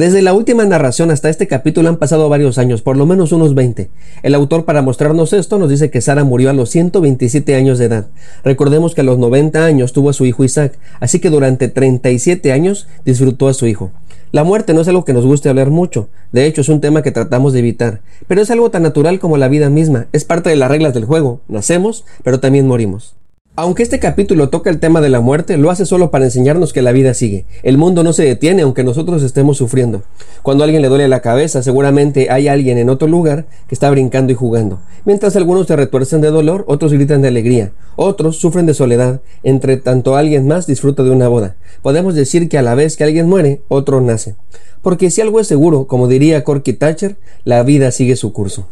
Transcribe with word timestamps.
Desde 0.00 0.22
la 0.22 0.32
última 0.32 0.64
narración 0.64 1.10
hasta 1.10 1.28
este 1.28 1.46
capítulo 1.46 1.90
han 1.90 1.98
pasado 1.98 2.30
varios 2.30 2.56
años, 2.56 2.80
por 2.80 2.96
lo 2.96 3.04
menos 3.04 3.32
unos 3.32 3.54
20. 3.54 3.90
El 4.22 4.34
autor 4.34 4.64
para 4.64 4.80
mostrarnos 4.80 5.34
esto 5.34 5.58
nos 5.58 5.68
dice 5.68 5.90
que 5.90 6.00
Sara 6.00 6.24
murió 6.24 6.48
a 6.48 6.54
los 6.54 6.70
127 6.70 7.54
años 7.54 7.78
de 7.78 7.84
edad. 7.84 8.06
Recordemos 8.42 8.94
que 8.94 9.02
a 9.02 9.04
los 9.04 9.18
90 9.18 9.62
años 9.62 9.92
tuvo 9.92 10.08
a 10.08 10.14
su 10.14 10.24
hijo 10.24 10.42
Isaac, 10.42 10.78
así 11.00 11.18
que 11.18 11.28
durante 11.28 11.68
37 11.68 12.50
años 12.50 12.88
disfrutó 13.04 13.46
a 13.46 13.52
su 13.52 13.66
hijo. 13.66 13.90
La 14.32 14.42
muerte 14.42 14.72
no 14.72 14.80
es 14.80 14.88
algo 14.88 15.04
que 15.04 15.12
nos 15.12 15.26
guste 15.26 15.50
hablar 15.50 15.68
mucho, 15.68 16.08
de 16.32 16.46
hecho 16.46 16.62
es 16.62 16.70
un 16.70 16.80
tema 16.80 17.02
que 17.02 17.12
tratamos 17.12 17.52
de 17.52 17.58
evitar, 17.58 18.00
pero 18.26 18.40
es 18.40 18.50
algo 18.50 18.70
tan 18.70 18.82
natural 18.82 19.18
como 19.18 19.36
la 19.36 19.48
vida 19.48 19.68
misma, 19.68 20.06
es 20.14 20.24
parte 20.24 20.48
de 20.48 20.56
las 20.56 20.70
reglas 20.70 20.94
del 20.94 21.04
juego, 21.04 21.42
nacemos, 21.46 22.06
pero 22.24 22.40
también 22.40 22.66
morimos. 22.66 23.19
Aunque 23.62 23.82
este 23.82 23.98
capítulo 23.98 24.48
toca 24.48 24.70
el 24.70 24.80
tema 24.80 25.02
de 25.02 25.10
la 25.10 25.20
muerte, 25.20 25.58
lo 25.58 25.70
hace 25.70 25.84
solo 25.84 26.10
para 26.10 26.24
enseñarnos 26.24 26.72
que 26.72 26.80
la 26.80 26.92
vida 26.92 27.12
sigue. 27.12 27.44
El 27.62 27.76
mundo 27.76 28.02
no 28.02 28.14
se 28.14 28.24
detiene 28.24 28.62
aunque 28.62 28.84
nosotros 28.84 29.22
estemos 29.22 29.58
sufriendo. 29.58 30.02
Cuando 30.42 30.64
a 30.64 30.64
alguien 30.64 30.80
le 30.80 30.88
duele 30.88 31.08
la 31.08 31.20
cabeza, 31.20 31.62
seguramente 31.62 32.30
hay 32.30 32.48
alguien 32.48 32.78
en 32.78 32.88
otro 32.88 33.06
lugar 33.06 33.44
que 33.68 33.74
está 33.74 33.90
brincando 33.90 34.32
y 34.32 34.34
jugando. 34.34 34.80
Mientras 35.04 35.36
algunos 35.36 35.66
se 35.66 35.76
retuercen 35.76 36.22
de 36.22 36.30
dolor, 36.30 36.64
otros 36.68 36.94
gritan 36.94 37.20
de 37.20 37.28
alegría, 37.28 37.72
otros 37.96 38.38
sufren 38.38 38.64
de 38.64 38.72
soledad, 38.72 39.20
entre 39.42 39.76
tanto 39.76 40.16
alguien 40.16 40.48
más 40.48 40.66
disfruta 40.66 41.02
de 41.02 41.10
una 41.10 41.28
boda. 41.28 41.56
Podemos 41.82 42.14
decir 42.14 42.48
que 42.48 42.56
a 42.56 42.62
la 42.62 42.74
vez 42.74 42.96
que 42.96 43.04
alguien 43.04 43.28
muere, 43.28 43.60
otro 43.68 44.00
nace. 44.00 44.36
Porque 44.80 45.10
si 45.10 45.20
algo 45.20 45.38
es 45.38 45.46
seguro, 45.46 45.86
como 45.86 46.08
diría 46.08 46.44
Corky 46.44 46.72
Thatcher, 46.72 47.18
la 47.44 47.62
vida 47.62 47.90
sigue 47.90 48.16
su 48.16 48.32
curso. 48.32 48.68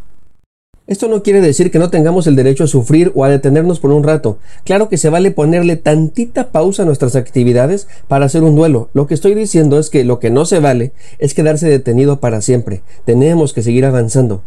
Esto 0.89 1.07
no 1.07 1.23
quiere 1.23 1.43
decir 1.43 1.71
que 1.71 1.79
no 1.79 1.91
tengamos 1.91 2.27
el 2.27 2.35
derecho 2.35 2.65
a 2.65 2.67
sufrir 2.67 3.13
o 3.15 3.23
a 3.23 3.29
detenernos 3.29 3.79
por 3.79 3.91
un 3.91 4.05
rato. 4.05 4.39
Claro 4.65 4.89
que 4.89 4.97
se 4.97 5.11
vale 5.11 5.31
ponerle 5.31 5.77
tantita 5.77 6.51
pausa 6.51 6.83
a 6.83 6.87
nuestras 6.87 7.15
actividades 7.15 7.89
para 8.09 8.25
hacer 8.25 8.43
un 8.43 8.57
duelo. 8.57 8.89
Lo 8.95 9.07
que 9.07 9.13
estoy 9.13 9.35
diciendo 9.35 9.79
es 9.79 9.91
que 9.91 10.03
lo 10.05 10.19
que 10.19 10.31
no 10.31 10.47
se 10.47 10.61
vale 10.61 10.93
es 11.19 11.35
quedarse 11.35 11.69
detenido 11.69 12.21
para 12.21 12.41
siempre. 12.41 12.81
Tenemos 13.05 13.53
que 13.53 13.63
seguir 13.63 13.85
avanzando. 13.85 14.41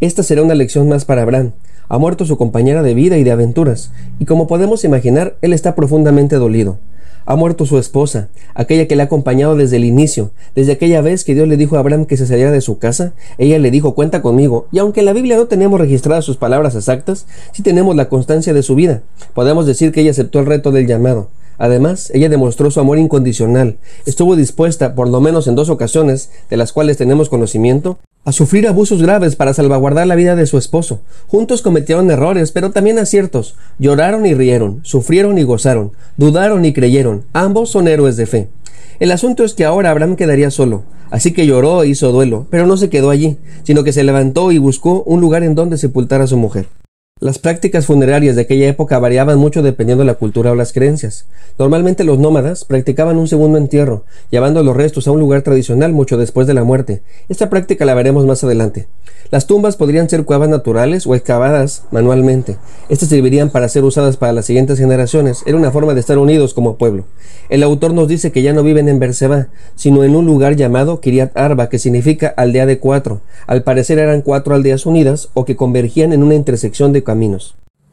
Esta 0.00 0.24
será 0.24 0.42
una 0.42 0.56
lección 0.56 0.88
más 0.88 1.04
para 1.04 1.22
Abraham. 1.22 1.52
Ha 1.88 1.98
muerto 1.98 2.24
su 2.24 2.36
compañera 2.36 2.82
de 2.82 2.94
vida 2.94 3.16
y 3.16 3.22
de 3.22 3.30
aventuras, 3.30 3.92
y 4.18 4.24
como 4.24 4.48
podemos 4.48 4.82
imaginar, 4.82 5.36
él 5.42 5.52
está 5.52 5.76
profundamente 5.76 6.34
dolido. 6.36 6.78
Ha 7.26 7.36
muerto 7.36 7.64
su 7.64 7.78
esposa, 7.78 8.28
aquella 8.54 8.86
que 8.86 8.96
le 8.96 9.02
ha 9.02 9.06
acompañado 9.06 9.56
desde 9.56 9.76
el 9.76 9.84
inicio, 9.84 10.30
desde 10.54 10.72
aquella 10.72 11.00
vez 11.00 11.24
que 11.24 11.34
Dios 11.34 11.48
le 11.48 11.56
dijo 11.56 11.76
a 11.76 11.78
Abraham 11.80 12.04
que 12.04 12.16
se 12.16 12.26
saliera 12.26 12.50
de 12.50 12.60
su 12.60 12.78
casa, 12.78 13.14
ella 13.38 13.58
le 13.58 13.70
dijo 13.70 13.94
cuenta 13.94 14.20
conmigo, 14.20 14.66
y 14.72 14.78
aunque 14.78 15.00
en 15.00 15.06
la 15.06 15.12
Biblia 15.12 15.36
no 15.36 15.46
tenemos 15.46 15.80
registradas 15.80 16.24
sus 16.24 16.36
palabras 16.36 16.74
exactas, 16.74 17.26
sí 17.52 17.62
tenemos 17.62 17.96
la 17.96 18.08
constancia 18.08 18.52
de 18.52 18.62
su 18.62 18.74
vida. 18.74 19.02
Podemos 19.32 19.64
decir 19.64 19.90
que 19.90 20.02
ella 20.02 20.10
aceptó 20.10 20.38
el 20.40 20.46
reto 20.46 20.70
del 20.70 20.86
llamado. 20.86 21.28
Además, 21.56 22.10
ella 22.12 22.28
demostró 22.28 22.70
su 22.70 22.80
amor 22.80 22.98
incondicional, 22.98 23.78
estuvo 24.06 24.36
dispuesta, 24.36 24.94
por 24.94 25.08
lo 25.08 25.20
menos 25.20 25.46
en 25.46 25.54
dos 25.54 25.70
ocasiones, 25.70 26.30
de 26.50 26.56
las 26.56 26.72
cuales 26.72 26.96
tenemos 26.96 27.28
conocimiento, 27.28 27.98
a 28.24 28.32
sufrir 28.32 28.66
abusos 28.66 29.02
graves 29.02 29.36
para 29.36 29.52
salvaguardar 29.52 30.06
la 30.06 30.14
vida 30.14 30.34
de 30.34 30.46
su 30.46 30.56
esposo. 30.56 31.00
Juntos 31.26 31.62
cometieron 31.62 32.10
errores, 32.10 32.52
pero 32.52 32.70
también 32.70 32.98
aciertos. 32.98 33.56
Lloraron 33.78 34.24
y 34.26 34.34
rieron, 34.34 34.80
sufrieron 34.82 35.38
y 35.38 35.42
gozaron, 35.42 35.92
dudaron 36.16 36.64
y 36.64 36.72
creyeron. 36.72 37.24
Ambos 37.32 37.70
son 37.70 37.88
héroes 37.88 38.16
de 38.16 38.26
fe. 38.26 38.48
El 39.00 39.10
asunto 39.10 39.44
es 39.44 39.54
que 39.54 39.64
ahora 39.64 39.90
Abraham 39.90 40.16
quedaría 40.16 40.50
solo, 40.50 40.84
así 41.10 41.32
que 41.32 41.46
lloró 41.46 41.82
e 41.82 41.88
hizo 41.88 42.12
duelo, 42.12 42.46
pero 42.50 42.66
no 42.66 42.76
se 42.76 42.90
quedó 42.90 43.10
allí, 43.10 43.38
sino 43.64 43.82
que 43.84 43.92
se 43.92 44.04
levantó 44.04 44.52
y 44.52 44.58
buscó 44.58 45.02
un 45.02 45.20
lugar 45.20 45.42
en 45.42 45.54
donde 45.54 45.78
sepultar 45.78 46.20
a 46.20 46.26
su 46.26 46.36
mujer. 46.36 46.66
Las 47.20 47.38
prácticas 47.38 47.86
funerarias 47.86 48.34
de 48.34 48.42
aquella 48.42 48.66
época 48.66 48.98
variaban 48.98 49.38
mucho 49.38 49.62
dependiendo 49.62 50.02
de 50.02 50.08
la 50.08 50.16
cultura 50.16 50.50
o 50.50 50.56
las 50.56 50.72
creencias. 50.72 51.26
Normalmente 51.60 52.02
los 52.02 52.18
nómadas 52.18 52.64
practicaban 52.64 53.18
un 53.18 53.28
segundo 53.28 53.56
entierro, 53.56 54.02
llevando 54.32 54.64
los 54.64 54.76
restos 54.76 55.06
a 55.06 55.12
un 55.12 55.20
lugar 55.20 55.42
tradicional 55.42 55.92
mucho 55.92 56.18
después 56.18 56.48
de 56.48 56.54
la 56.54 56.64
muerte. 56.64 57.02
Esta 57.28 57.48
práctica 57.50 57.84
la 57.84 57.94
veremos 57.94 58.26
más 58.26 58.42
adelante. 58.42 58.88
Las 59.30 59.46
tumbas 59.46 59.76
podrían 59.76 60.08
ser 60.08 60.24
cuevas 60.24 60.48
naturales 60.48 61.06
o 61.06 61.14
excavadas 61.14 61.84
manualmente. 61.92 62.56
Estas 62.88 63.08
servirían 63.08 63.50
para 63.50 63.68
ser 63.68 63.84
usadas 63.84 64.16
para 64.16 64.32
las 64.32 64.46
siguientes 64.46 64.78
generaciones. 64.78 65.42
Era 65.46 65.56
una 65.56 65.70
forma 65.70 65.94
de 65.94 66.00
estar 66.00 66.18
unidos 66.18 66.52
como 66.52 66.76
pueblo. 66.76 67.04
El 67.48 67.62
autor 67.62 67.94
nos 67.94 68.08
dice 68.08 68.32
que 68.32 68.42
ya 68.42 68.52
no 68.52 68.62
viven 68.62 68.88
en 68.88 68.98
Berseba, 68.98 69.48
sino 69.76 70.02
en 70.04 70.16
un 70.16 70.26
lugar 70.26 70.56
llamado 70.56 71.00
Kiriat 71.00 71.36
Arba, 71.36 71.68
que 71.68 71.78
significa 71.78 72.34
aldea 72.36 72.66
de 72.66 72.78
cuatro. 72.78 73.20
Al 73.46 73.62
parecer 73.62 73.98
eran 73.98 74.22
cuatro 74.22 74.54
aldeas 74.54 74.84
unidas 74.86 75.30
o 75.34 75.44
que 75.44 75.56
convergían 75.56 76.12
en 76.12 76.22
una 76.22 76.34
intersección 76.34 76.92
de 76.92 77.02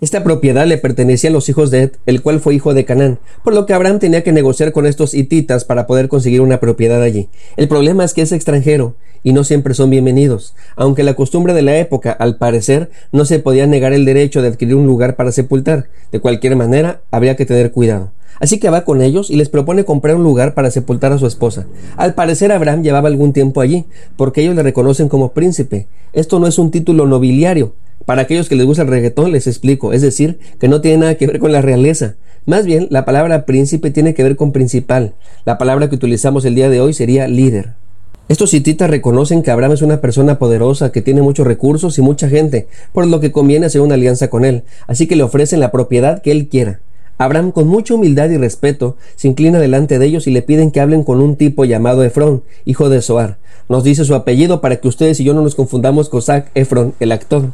Esta 0.02 0.24
propiedad 0.24 0.66
le 0.66 0.80
pertenecía 0.80 1.30
a 1.30 1.34
los 1.34 1.48
hijos 1.48 1.70
de 1.70 1.84
Ed, 1.84 1.92
el 2.08 2.24
cual 2.24 2.40
fue 2.40 2.56
hijo 2.56 2.74
de 2.74 2.86
Canaán, 2.86 3.20
por 3.44 3.54
lo 3.54 3.68
que 3.68 3.74
Abraham 3.76 4.00
tenía 4.00 4.24
que 4.24 4.32
negociar 4.32 4.72
con 4.72 4.88
estos 4.88 5.14
hititas 5.14 5.64
para 5.64 5.86
poder 5.86 6.08
conseguir 6.08 6.42
una 6.42 6.60
propiedad 6.60 7.04
allí. 7.04 7.30
El 7.56 7.68
problema 7.68 8.04
es 8.04 8.16
que 8.16 8.24
es 8.24 8.32
extranjero 8.32 8.96
y 9.22 9.34
no 9.34 9.44
siempre 9.44 9.76
son 9.76 9.92
bienvenidos, 9.92 10.56
aunque 10.76 11.04
la 11.04 11.14
costumbre 11.14 11.54
de 11.54 11.62
la 11.62 11.78
época, 11.78 12.12
al 12.12 12.38
parecer, 12.38 12.90
no 13.12 13.26
se 13.26 13.38
podía 13.38 13.68
negar 13.68 13.94
el 13.94 14.06
derecho 14.06 14.42
de 14.42 14.48
adquirir 14.48 14.74
un 14.74 14.88
lugar 14.88 15.16
para 15.16 15.32
sepultar. 15.32 15.90
De 16.12 16.20
cualquier 16.20 16.56
manera, 16.56 17.02
habría 17.12 17.36
que 17.36 17.46
tener 17.46 17.72
cuidado. 17.72 18.12
Así 18.40 18.60
que 18.60 18.72
va 18.72 18.86
con 18.86 19.04
ellos 19.04 19.30
y 19.30 19.36
les 19.36 19.50
propone 19.50 19.86
comprar 19.86 20.16
un 20.16 20.24
lugar 20.24 20.56
para 20.56 20.72
sepultar 20.72 21.12
a 21.12 21.20
su 21.20 21.28
esposa. 21.28 21.68
Al 21.96 22.16
parecer 22.16 22.52
Abraham 22.52 22.82
llevaba 22.82 23.08
algún 23.08 23.34
tiempo 23.34 23.62
allí, 23.62 23.86
porque 24.18 24.42
ellos 24.42 24.56
le 24.56 24.64
reconocen 24.64 25.10
como 25.10 25.34
príncipe. 25.34 25.86
Esto 26.12 26.40
no 26.40 26.48
es 26.48 26.58
un 26.58 26.72
título 26.72 27.06
nobiliario, 27.06 27.76
para 28.06 28.24
aquellos 28.24 28.50
que 28.50 28.56
les 28.56 28.66
gusta 28.66 28.84
el 28.84 28.90
reggaetón 28.90 29.32
les 29.32 29.48
explico, 29.48 29.94
es 29.94 30.02
decir, 30.02 30.40
que 30.60 30.68
no 30.68 30.82
tiene 30.82 30.98
nada 30.98 31.16
que 31.16 31.28
ver 31.28 31.40
con 31.40 31.52
la 31.52 31.62
realeza. 31.62 32.16
Más 32.46 32.66
bien, 32.66 32.88
la 32.90 33.06
palabra 33.06 33.46
príncipe 33.46 33.92
tiene 33.92 34.14
que 34.14 34.24
ver 34.24 34.36
con 34.36 34.52
principal. 34.52 35.14
La 35.46 35.58
palabra 35.58 35.90
que 35.90 35.96
utilizamos 35.96 36.44
el 36.46 36.56
día 36.56 36.70
de 36.70 36.82
hoy 36.82 36.94
sería 36.94 37.28
líder. 37.28 37.74
Estos 38.30 38.54
hititas 38.54 38.90
reconocen 38.90 39.44
que 39.44 39.52
Abraham 39.52 39.74
es 39.74 39.82
una 39.82 40.02
persona 40.02 40.40
poderosa, 40.40 40.92
que 40.92 41.02
tiene 41.02 41.22
muchos 41.22 41.46
recursos 41.46 41.98
y 41.98 42.02
mucha 42.02 42.30
gente, 42.30 42.68
por 42.94 43.06
lo 43.06 43.20
que 43.20 43.32
conviene 43.32 43.66
hacer 43.66 43.82
una 43.82 43.96
alianza 43.96 44.30
con 44.30 44.46
él, 44.46 44.64
así 44.88 45.06
que 45.06 45.16
le 45.16 45.24
ofrecen 45.24 45.60
la 45.60 45.72
propiedad 45.72 46.22
que 46.22 46.32
él 46.32 46.48
quiera. 46.48 46.80
Abraham, 47.18 47.52
con 47.52 47.68
mucha 47.68 47.94
humildad 47.94 48.30
y 48.30 48.38
respeto, 48.38 48.98
se 49.16 49.28
inclina 49.28 49.60
delante 49.60 50.00
de 50.00 50.06
ellos 50.06 50.26
y 50.26 50.32
le 50.32 50.42
piden 50.42 50.72
que 50.72 50.80
hablen 50.80 51.04
con 51.04 51.22
un 51.22 51.36
tipo 51.36 51.66
llamado 51.66 52.04
Efrón, 52.04 52.42
hijo 52.66 52.90
de 52.90 53.02
Soar. 53.02 53.38
Nos 53.70 53.84
dice 53.84 54.06
su 54.06 54.16
apellido 54.16 54.60
para 54.60 54.78
que 54.78 54.88
ustedes 54.88 55.20
y 55.20 55.24
yo 55.24 55.34
no 55.34 55.42
nos 55.42 55.56
confundamos 55.56 56.10
con 56.10 56.22
Zac 56.22 56.50
Efron, 56.56 56.96
el 57.00 57.12
actor. 57.12 57.52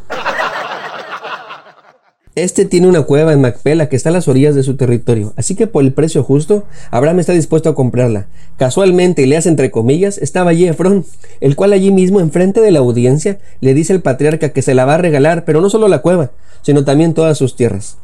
Este 2.37 2.65
tiene 2.65 2.87
una 2.87 3.01
cueva 3.01 3.33
en 3.33 3.41
Macpela 3.41 3.89
que 3.89 3.95
está 3.95 4.09
a 4.09 4.11
las 4.11 4.27
orillas 4.27 4.53
de 4.53 4.61
su 4.61 4.75
territorio, 4.75 5.33
así 5.37 5.55
que 5.55 5.65
por 5.65 5.83
el 5.83 5.91
precio 5.91 6.21
justo, 6.21 6.65
Abraham 6.91 7.19
está 7.19 7.33
dispuesto 7.33 7.67
a 7.67 7.73
comprarla. 7.73 8.27
Casualmente, 8.57 9.23
y 9.23 9.25
le 9.25 9.37
hace 9.37 9.49
entre 9.49 9.71
comillas, 9.71 10.19
estaba 10.19 10.51
allí 10.51 10.67
Efrón, 10.67 11.03
el 11.41 11.55
cual 11.55 11.73
allí 11.73 11.89
mismo, 11.89 12.19
enfrente 12.19 12.61
de 12.61 12.69
la 12.69 12.77
audiencia, 12.77 13.39
le 13.59 13.73
dice 13.73 13.93
al 13.93 14.03
patriarca 14.03 14.49
que 14.49 14.61
se 14.61 14.75
la 14.75 14.85
va 14.85 14.93
a 14.93 14.99
regalar, 14.99 15.45
pero 15.45 15.61
no 15.61 15.71
solo 15.71 15.87
la 15.87 16.03
cueva, 16.03 16.29
sino 16.61 16.85
también 16.85 17.15
todas 17.15 17.39
sus 17.39 17.55
tierras. 17.55 17.97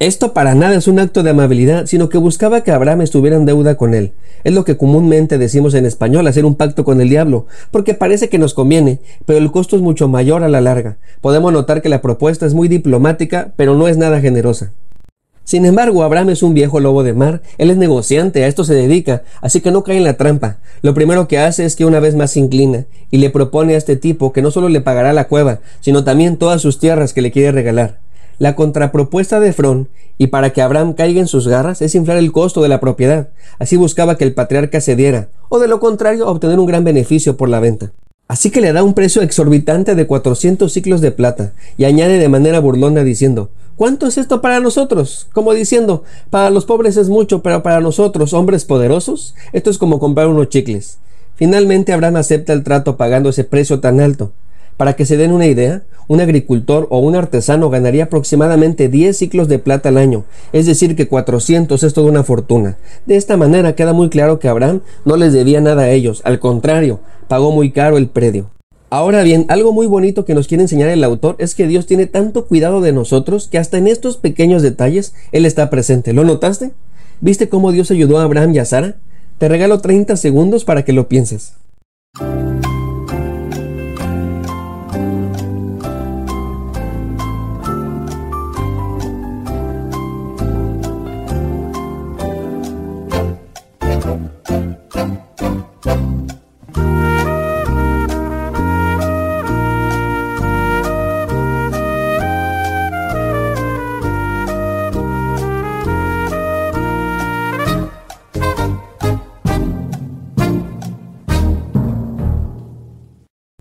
Esto 0.00 0.32
para 0.32 0.54
nada 0.54 0.76
es 0.76 0.88
un 0.88 0.98
acto 0.98 1.22
de 1.22 1.28
amabilidad, 1.28 1.84
sino 1.84 2.08
que 2.08 2.16
buscaba 2.16 2.62
que 2.62 2.72
Abraham 2.72 3.02
estuviera 3.02 3.36
en 3.36 3.44
deuda 3.44 3.74
con 3.74 3.92
él. 3.92 4.12
Es 4.44 4.54
lo 4.54 4.64
que 4.64 4.78
comúnmente 4.78 5.36
decimos 5.36 5.74
en 5.74 5.84
español, 5.84 6.26
hacer 6.26 6.46
un 6.46 6.54
pacto 6.54 6.84
con 6.84 7.02
el 7.02 7.10
diablo, 7.10 7.44
porque 7.70 7.92
parece 7.92 8.30
que 8.30 8.38
nos 8.38 8.54
conviene, 8.54 9.00
pero 9.26 9.38
el 9.38 9.50
costo 9.52 9.76
es 9.76 9.82
mucho 9.82 10.08
mayor 10.08 10.42
a 10.42 10.48
la 10.48 10.62
larga. 10.62 10.96
Podemos 11.20 11.52
notar 11.52 11.82
que 11.82 11.90
la 11.90 12.00
propuesta 12.00 12.46
es 12.46 12.54
muy 12.54 12.66
diplomática, 12.66 13.52
pero 13.56 13.74
no 13.74 13.88
es 13.88 13.98
nada 13.98 14.22
generosa. 14.22 14.72
Sin 15.44 15.66
embargo, 15.66 16.02
Abraham 16.02 16.30
es 16.30 16.42
un 16.42 16.54
viejo 16.54 16.80
lobo 16.80 17.02
de 17.02 17.12
mar, 17.12 17.42
él 17.58 17.70
es 17.70 17.76
negociante, 17.76 18.42
a 18.42 18.46
esto 18.46 18.64
se 18.64 18.72
dedica, 18.72 19.24
así 19.42 19.60
que 19.60 19.70
no 19.70 19.84
cae 19.84 19.98
en 19.98 20.04
la 20.04 20.16
trampa. 20.16 20.60
Lo 20.80 20.94
primero 20.94 21.28
que 21.28 21.40
hace 21.40 21.66
es 21.66 21.76
que 21.76 21.84
una 21.84 22.00
vez 22.00 22.14
más 22.14 22.30
se 22.30 22.40
inclina 22.40 22.86
y 23.10 23.18
le 23.18 23.28
propone 23.28 23.74
a 23.74 23.76
este 23.76 23.96
tipo 23.96 24.32
que 24.32 24.40
no 24.40 24.50
solo 24.50 24.70
le 24.70 24.80
pagará 24.80 25.12
la 25.12 25.28
cueva, 25.28 25.58
sino 25.80 26.04
también 26.04 26.38
todas 26.38 26.62
sus 26.62 26.78
tierras 26.78 27.12
que 27.12 27.20
le 27.20 27.32
quiere 27.32 27.52
regalar. 27.52 27.98
La 28.40 28.56
contrapropuesta 28.56 29.38
de 29.38 29.52
Frón, 29.52 29.90
y 30.16 30.28
para 30.28 30.54
que 30.54 30.62
Abraham 30.62 30.94
caiga 30.94 31.20
en 31.20 31.26
sus 31.26 31.46
garras, 31.46 31.82
es 31.82 31.94
inflar 31.94 32.16
el 32.16 32.32
costo 32.32 32.62
de 32.62 32.70
la 32.70 32.80
propiedad. 32.80 33.28
Así 33.58 33.76
buscaba 33.76 34.16
que 34.16 34.24
el 34.24 34.32
patriarca 34.32 34.80
cediera, 34.80 35.28
o 35.50 35.58
de 35.58 35.68
lo 35.68 35.78
contrario, 35.78 36.26
obtener 36.26 36.58
un 36.58 36.64
gran 36.64 36.82
beneficio 36.82 37.36
por 37.36 37.50
la 37.50 37.60
venta. 37.60 37.92
Así 38.28 38.50
que 38.50 38.62
le 38.62 38.72
da 38.72 38.82
un 38.82 38.94
precio 38.94 39.20
exorbitante 39.20 39.94
de 39.94 40.06
400 40.06 40.72
ciclos 40.72 41.02
de 41.02 41.10
plata 41.10 41.52
y 41.76 41.84
añade 41.84 42.16
de 42.16 42.30
manera 42.30 42.60
burlona 42.60 43.04
diciendo, 43.04 43.50
¿cuánto 43.76 44.06
es 44.06 44.16
esto 44.16 44.40
para 44.40 44.58
nosotros? 44.58 45.28
Como 45.34 45.52
diciendo, 45.52 46.04
para 46.30 46.48
los 46.48 46.64
pobres 46.64 46.96
es 46.96 47.10
mucho, 47.10 47.42
pero 47.42 47.62
para 47.62 47.82
nosotros, 47.82 48.32
hombres 48.32 48.64
poderosos, 48.64 49.34
esto 49.52 49.68
es 49.68 49.76
como 49.76 50.00
comprar 50.00 50.28
unos 50.28 50.48
chicles. 50.48 50.96
Finalmente 51.34 51.92
Abraham 51.92 52.16
acepta 52.16 52.54
el 52.54 52.64
trato 52.64 52.96
pagando 52.96 53.28
ese 53.28 53.44
precio 53.44 53.80
tan 53.80 54.00
alto. 54.00 54.32
Para 54.78 54.96
que 54.96 55.04
se 55.04 55.18
den 55.18 55.32
una 55.32 55.46
idea, 55.46 55.82
un 56.08 56.20
agricultor 56.20 56.86
o 56.90 56.98
un 56.98 57.16
artesano 57.16 57.70
ganaría 57.70 58.04
aproximadamente 58.04 58.88
10 58.88 59.16
ciclos 59.16 59.48
de 59.48 59.58
plata 59.58 59.90
al 59.90 59.98
año, 59.98 60.24
es 60.52 60.66
decir, 60.66 60.96
que 60.96 61.08
400 61.08 61.82
es 61.82 61.94
toda 61.94 62.10
una 62.10 62.24
fortuna. 62.24 62.76
De 63.06 63.16
esta 63.16 63.36
manera 63.36 63.74
queda 63.74 63.92
muy 63.92 64.08
claro 64.08 64.38
que 64.38 64.48
Abraham 64.48 64.80
no 65.04 65.16
les 65.16 65.32
debía 65.32 65.60
nada 65.60 65.82
a 65.82 65.90
ellos, 65.90 66.22
al 66.24 66.40
contrario, 66.40 67.00
pagó 67.28 67.52
muy 67.52 67.70
caro 67.70 67.96
el 67.96 68.08
predio. 68.08 68.50
Ahora 68.92 69.22
bien, 69.22 69.46
algo 69.48 69.72
muy 69.72 69.86
bonito 69.86 70.24
que 70.24 70.34
nos 70.34 70.48
quiere 70.48 70.64
enseñar 70.64 70.88
el 70.88 71.04
autor 71.04 71.36
es 71.38 71.54
que 71.54 71.68
Dios 71.68 71.86
tiene 71.86 72.06
tanto 72.06 72.46
cuidado 72.46 72.80
de 72.80 72.92
nosotros 72.92 73.46
que 73.46 73.58
hasta 73.58 73.78
en 73.78 73.86
estos 73.86 74.16
pequeños 74.16 74.62
detalles 74.62 75.14
Él 75.30 75.46
está 75.46 75.70
presente. 75.70 76.12
¿Lo 76.12 76.24
notaste? 76.24 76.72
¿Viste 77.20 77.48
cómo 77.48 77.70
Dios 77.70 77.92
ayudó 77.92 78.18
a 78.18 78.24
Abraham 78.24 78.52
y 78.54 78.58
a 78.58 78.64
Sara? 78.64 78.96
Te 79.38 79.48
regalo 79.48 79.80
30 79.80 80.16
segundos 80.16 80.64
para 80.64 80.84
que 80.84 80.92
lo 80.92 81.08
pienses. 81.08 81.52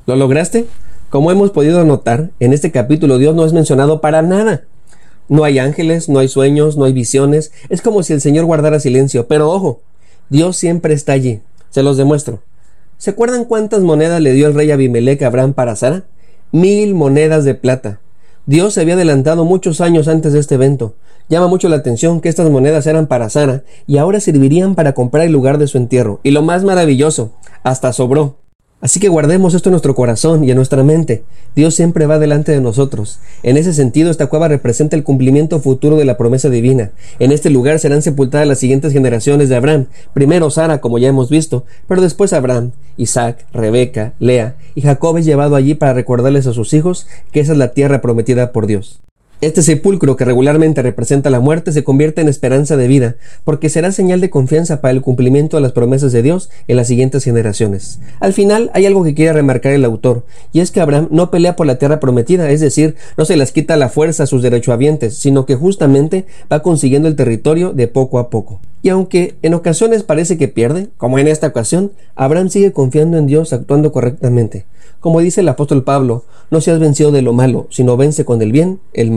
¿Lo 0.10 0.16
lograste? 0.16 0.66
Como 1.12 1.30
hemos 1.30 1.52
podido 1.52 1.86
notar, 1.86 2.31
en 2.40 2.52
este 2.52 2.72
capítulo 2.72 3.19
Dios 3.19 3.36
no 3.36 3.45
es 3.45 3.54
mencionado 3.54 4.02
para 4.02 4.24
nada. 4.24 4.63
No 5.28 5.44
hay 5.44 5.60
ángeles, 5.60 6.10
no 6.10 6.18
hay 6.18 6.28
sueños, 6.28 6.78
no 6.78 6.86
hay 6.86 6.94
visiones. 6.94 7.52
Es 7.69 7.84
como 7.84 8.02
si 8.02 8.13
el 8.13 8.19
Señor 8.19 8.45
guardara 8.45 8.80
silencio. 8.80 9.28
Pero 9.28 9.52
ojo, 9.52 9.81
Dios 10.30 10.58
siempre 10.58 10.94
está 10.94 11.14
allí. 11.14 11.42
Se 11.72 11.81
los 11.81 11.98
demuestro. 11.98 12.42
¿Se 12.98 13.10
acuerdan 13.10 13.46
cuántas 13.46 13.81
monedas 13.81 14.22
le 14.22 14.34
dio 14.34 14.48
el 14.48 14.54
rey 14.54 14.70
Abimelech 14.70 15.24
a 15.24 15.28
Abraham 15.28 15.54
para 15.54 15.76
Sara? 15.76 16.04
Mil 16.52 16.94
monedas 16.94 17.46
de 17.46 17.56
plata. 17.56 18.00
Dios 18.46 18.74
se 18.74 18.81
había 18.81 18.94
adelantado 18.96 19.46
muchos 19.46 19.81
años 19.81 20.08
antes 20.08 20.34
de 20.34 20.40
este 20.40 20.56
evento. 20.56 20.96
Llama 21.30 21.48
mucho 21.48 21.70
la 21.70 21.78
atención 21.78 22.22
que 22.22 22.30
estas 22.30 22.50
monedas 22.50 22.88
eran 22.88 23.08
para 23.08 23.30
Sara 23.30 23.64
y 23.88 23.98
ahora 23.98 24.20
servirían 24.20 24.76
para 24.76 24.94
comprar 24.94 25.26
el 25.26 25.31
lugar 25.31 25.58
de 25.58 25.68
su 25.68 25.78
entierro. 25.78 26.20
Y 26.24 26.31
lo 26.31 26.42
más 26.42 26.64
maravilloso, 26.64 27.31
hasta 27.64 27.94
sobró. 27.94 28.38
Así 28.81 29.02
que 29.02 29.10
guardemos 29.10 29.54
esto 29.54 29.68
en 29.68 29.72
nuestro 29.72 29.94
corazón 29.94 30.46
y 30.46 30.52
en 30.52 30.56
nuestra 30.56 30.84
mente. 30.84 31.24
Dios 31.54 31.76
siempre 31.76 32.06
va 32.06 32.18
delante 32.18 32.54
de 32.54 32.62
nosotros. 32.62 33.20
En 33.44 33.58
ese 33.58 33.74
sentido, 33.74 34.10
esta 34.10 34.28
cueva 34.28 34.48
representa 34.48 34.96
el 34.96 35.04
cumplimiento 35.04 35.60
futuro 35.60 35.98
de 35.98 36.06
la 36.06 36.16
promesa 36.16 36.50
divina. 36.50 36.92
En 37.20 37.34
este 37.34 37.50
lugar 37.50 37.80
serán 37.80 38.02
sepultadas 38.02 38.48
las 38.48 38.60
siguientes 38.60 38.94
generaciones 38.94 39.50
de 39.50 39.58
Abraham. 39.58 39.88
Primero 40.14 40.50
Sara, 40.50 40.80
como 40.80 40.98
ya 40.98 41.10
hemos 41.10 41.30
visto, 41.30 41.66
pero 41.90 42.02
después 42.02 42.31
Abraham, 42.31 42.72
Isaac, 42.96 43.46
Rebeca, 43.52 44.14
Lea, 44.20 44.56
y 44.76 44.81
Jacob 44.81 45.18
es 45.18 45.26
llevado 45.26 45.58
allí 45.58 45.76
para 45.76 45.94
recordarles 45.94 46.48
a 46.48 46.54
sus 46.54 46.74
hijos 46.74 47.06
que 47.34 47.42
esa 47.42 47.52
es 47.52 47.58
la 47.58 47.74
tierra 47.74 48.00
prometida 48.00 48.54
por 48.54 48.66
Dios. 48.66 49.02
Este 49.42 49.62
sepulcro 49.62 50.18
que 50.18 50.26
regularmente 50.26 50.82
representa 50.82 51.30
la 51.30 51.40
muerte 51.40 51.72
se 51.72 51.86
convierte 51.86 52.20
en 52.20 52.28
esperanza 52.28 52.76
de 52.76 52.90
vida, 52.90 53.16
porque 53.46 53.70
será 53.70 53.94
señal 53.94 54.20
de 54.20 54.30
confianza 54.30 54.82
para 54.82 54.92
el 54.92 55.02
cumplimiento 55.02 55.56
de 55.56 55.62
las 55.62 55.72
promesas 55.72 56.12
de 56.12 56.22
Dios 56.22 56.50
en 56.68 56.76
las 56.76 56.90
siguientes 56.90 57.24
generaciones. 57.24 58.02
Al 58.20 58.34
final 58.34 58.70
hay 58.74 58.86
algo 58.86 59.02
que 59.06 59.14
quiere 59.14 59.32
remarcar 59.32 59.72
el 59.72 59.86
autor, 59.86 60.26
y 60.52 60.60
es 60.60 60.72
que 60.72 60.82
Abraham 60.82 61.08
no 61.10 61.32
pelea 61.32 61.56
por 61.56 61.68
la 61.68 61.78
tierra 61.78 62.02
prometida, 62.02 62.52
es 62.52 62.60
decir, 62.60 62.96
no 63.16 63.24
se 63.24 63.38
las 63.38 63.54
quita 63.54 63.78
la 63.78 63.88
fuerza 63.88 64.24
a 64.24 64.28
sus 64.28 64.42
derechohabientes, 64.42 65.16
sino 65.16 65.46
que 65.46 65.56
justamente 65.56 66.26
va 66.52 66.62
consiguiendo 66.62 67.08
el 67.08 67.16
territorio 67.16 67.72
de 67.72 67.88
poco 67.88 68.20
a 68.20 68.30
poco. 68.30 68.60
Y 68.82 68.90
aunque 68.90 69.36
en 69.42 69.54
ocasiones 69.54 70.04
parece 70.04 70.38
que 70.38 70.50
pierde, 70.50 70.90
como 70.98 71.18
en 71.18 71.30
esta 71.30 71.48
ocasión, 71.48 71.94
Abraham 72.16 72.50
sigue 72.50 72.74
confiando 72.74 73.18
en 73.18 73.26
Dios 73.26 73.54
actuando 73.54 73.94
correctamente. 73.94 74.66
Como 75.00 75.22
dice 75.22 75.40
el 75.40 75.48
apóstol 75.48 75.86
Pablo, 75.86 76.26
no 76.52 76.60
seas 76.60 76.80
vencido 76.80 77.14
de 77.14 77.22
lo 77.22 77.32
malo, 77.32 77.68
sino 77.70 77.96
vence 77.96 78.26
con 78.26 78.42
el 78.42 78.52
bien 78.52 78.82
el 78.92 79.12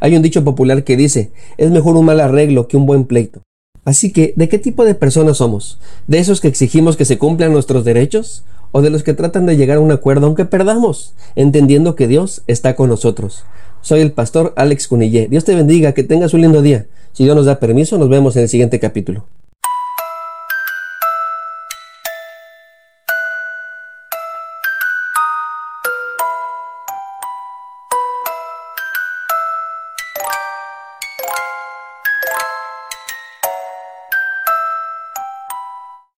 Hay 0.00 0.16
un 0.16 0.22
dicho 0.22 0.44
popular 0.44 0.84
que 0.84 0.96
dice, 0.96 1.32
es 1.58 1.70
mejor 1.70 1.96
un 1.96 2.06
mal 2.06 2.20
arreglo 2.20 2.68
que 2.68 2.76
un 2.76 2.86
buen 2.86 3.04
pleito. 3.04 3.42
Así 3.84 4.12
que, 4.12 4.32
¿de 4.36 4.48
qué 4.48 4.58
tipo 4.58 4.84
de 4.84 4.94
personas 4.94 5.38
somos? 5.38 5.78
¿De 6.06 6.18
esos 6.18 6.40
que 6.40 6.48
exigimos 6.48 6.96
que 6.96 7.04
se 7.04 7.18
cumplan 7.18 7.52
nuestros 7.52 7.84
derechos? 7.84 8.44
¿O 8.72 8.82
de 8.82 8.90
los 8.90 9.02
que 9.02 9.14
tratan 9.14 9.46
de 9.46 9.56
llegar 9.56 9.78
a 9.78 9.80
un 9.80 9.90
acuerdo 9.90 10.26
aunque 10.26 10.44
perdamos, 10.44 11.14
entendiendo 11.34 11.96
que 11.96 12.06
Dios 12.06 12.42
está 12.46 12.76
con 12.76 12.88
nosotros? 12.88 13.44
Soy 13.80 14.00
el 14.00 14.12
pastor 14.12 14.52
Alex 14.56 14.86
Cunillé. 14.86 15.26
Dios 15.28 15.44
te 15.44 15.54
bendiga, 15.54 15.92
que 15.92 16.04
tengas 16.04 16.34
un 16.34 16.42
lindo 16.42 16.62
día. 16.62 16.86
Si 17.12 17.24
Dios 17.24 17.34
nos 17.34 17.46
da 17.46 17.58
permiso, 17.58 17.98
nos 17.98 18.08
vemos 18.08 18.36
en 18.36 18.42
el 18.42 18.48
siguiente 18.48 18.78
capítulo. 18.78 19.24